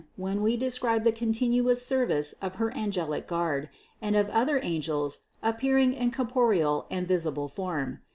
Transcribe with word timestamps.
758) 0.17 0.35
when 0.35 0.43
we 0.43 0.57
describe 0.57 1.03
the 1.03 1.11
continuous 1.11 1.85
service 1.85 2.33
of 2.41 2.55
her 2.55 2.75
angelic 2.75 3.27
guard, 3.27 3.69
and 4.01 4.15
of 4.15 4.31
other 4.31 4.59
angels 4.63 5.19
appearing 5.43 5.93
in 5.93 6.09
corporeal 6.11 6.87
and 6.89 7.07
visible 7.07 7.47
form. 7.47 8.01